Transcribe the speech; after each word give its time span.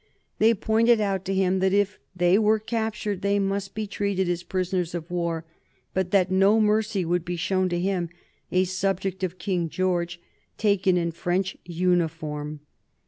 They 0.39 0.55
pointed 0.55 0.99
out 0.99 1.23
to 1.25 1.33
him 1.35 1.59
that 1.59 1.73
if 1.73 1.99
they 2.15 2.39
were 2.39 2.57
captured 2.57 3.21
they 3.21 3.37
must 3.37 3.75
be 3.75 3.85
treated 3.85 4.27
as 4.31 4.41
prisoners 4.41 4.95
of 4.95 5.11
war, 5.11 5.45
but 5.93 6.09
that 6.09 6.31
no 6.31 6.59
mercy 6.59 7.05
would 7.05 7.23
be 7.23 7.35
shown 7.35 7.69
to 7.69 7.79
him, 7.79 8.09
a 8.51 8.63
subject 8.63 9.23
of 9.23 9.37
King 9.37 9.69
George, 9.69 10.19
taken 10.57 10.97
in 10.97 11.11
French 11.11 11.55
uniform. 11.65 12.61